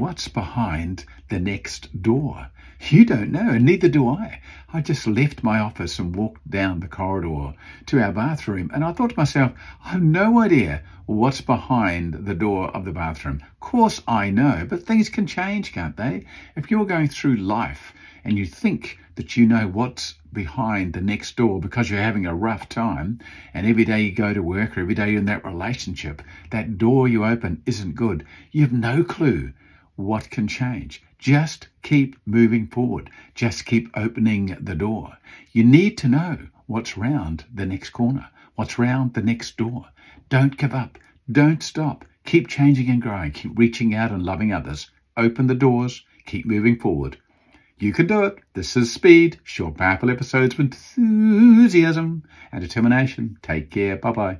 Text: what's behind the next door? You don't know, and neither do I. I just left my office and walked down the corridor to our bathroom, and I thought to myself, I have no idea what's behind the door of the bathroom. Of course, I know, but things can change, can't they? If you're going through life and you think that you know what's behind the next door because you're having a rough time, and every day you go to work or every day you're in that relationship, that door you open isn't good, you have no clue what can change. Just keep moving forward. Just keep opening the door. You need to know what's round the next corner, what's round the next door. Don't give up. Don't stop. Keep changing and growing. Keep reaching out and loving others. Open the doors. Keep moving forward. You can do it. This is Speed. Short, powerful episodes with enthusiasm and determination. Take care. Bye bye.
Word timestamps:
what's 0.00 0.28
behind 0.28 1.04
the 1.28 1.38
next 1.38 2.02
door? 2.02 2.48
You 2.90 3.04
don't 3.04 3.30
know, 3.30 3.50
and 3.50 3.64
neither 3.64 3.88
do 3.88 4.08
I. 4.08 4.40
I 4.72 4.80
just 4.80 5.06
left 5.06 5.42
my 5.42 5.58
office 5.58 5.98
and 5.98 6.14
walked 6.14 6.50
down 6.50 6.80
the 6.80 6.88
corridor 6.88 7.54
to 7.86 8.00
our 8.00 8.12
bathroom, 8.12 8.70
and 8.74 8.84
I 8.84 8.92
thought 8.92 9.10
to 9.10 9.16
myself, 9.16 9.52
I 9.84 9.90
have 9.90 10.02
no 10.02 10.40
idea 10.40 10.82
what's 11.06 11.40
behind 11.40 12.26
the 12.26 12.34
door 12.34 12.68
of 12.70 12.84
the 12.84 12.92
bathroom. 12.92 13.40
Of 13.42 13.60
course, 13.60 14.02
I 14.08 14.30
know, 14.30 14.66
but 14.68 14.82
things 14.82 15.08
can 15.08 15.26
change, 15.26 15.72
can't 15.72 15.96
they? 15.96 16.26
If 16.56 16.70
you're 16.70 16.84
going 16.84 17.08
through 17.08 17.36
life 17.36 17.92
and 18.24 18.36
you 18.36 18.46
think 18.46 18.98
that 19.14 19.36
you 19.36 19.46
know 19.46 19.68
what's 19.68 20.14
behind 20.32 20.92
the 20.92 21.00
next 21.00 21.36
door 21.36 21.60
because 21.60 21.88
you're 21.88 22.00
having 22.00 22.26
a 22.26 22.34
rough 22.34 22.68
time, 22.68 23.20
and 23.54 23.66
every 23.66 23.84
day 23.84 24.02
you 24.02 24.12
go 24.12 24.34
to 24.34 24.42
work 24.42 24.76
or 24.76 24.80
every 24.80 24.94
day 24.94 25.10
you're 25.10 25.20
in 25.20 25.26
that 25.26 25.44
relationship, 25.44 26.20
that 26.50 26.76
door 26.76 27.06
you 27.06 27.24
open 27.24 27.62
isn't 27.66 27.94
good, 27.94 28.26
you 28.50 28.62
have 28.62 28.72
no 28.72 29.04
clue 29.04 29.52
what 29.96 30.30
can 30.30 30.48
change. 30.48 31.02
Just 31.18 31.68
keep 31.82 32.16
moving 32.26 32.66
forward. 32.66 33.10
Just 33.34 33.64
keep 33.64 33.90
opening 33.94 34.56
the 34.60 34.74
door. 34.74 35.16
You 35.52 35.64
need 35.64 35.96
to 35.98 36.08
know 36.08 36.38
what's 36.66 36.98
round 36.98 37.44
the 37.52 37.66
next 37.66 37.90
corner, 37.90 38.28
what's 38.54 38.78
round 38.78 39.14
the 39.14 39.22
next 39.22 39.56
door. 39.56 39.86
Don't 40.28 40.56
give 40.56 40.74
up. 40.74 40.98
Don't 41.30 41.62
stop. 41.62 42.04
Keep 42.24 42.48
changing 42.48 42.88
and 42.90 43.00
growing. 43.00 43.32
Keep 43.32 43.58
reaching 43.58 43.94
out 43.94 44.10
and 44.10 44.22
loving 44.22 44.52
others. 44.52 44.90
Open 45.16 45.46
the 45.46 45.54
doors. 45.54 46.04
Keep 46.26 46.46
moving 46.46 46.78
forward. 46.78 47.18
You 47.78 47.92
can 47.92 48.06
do 48.06 48.24
it. 48.24 48.38
This 48.54 48.76
is 48.76 48.92
Speed. 48.92 49.38
Short, 49.42 49.76
powerful 49.76 50.10
episodes 50.10 50.56
with 50.56 50.74
enthusiasm 50.96 52.22
and 52.52 52.60
determination. 52.60 53.38
Take 53.42 53.70
care. 53.70 53.96
Bye 53.96 54.12
bye. 54.12 54.38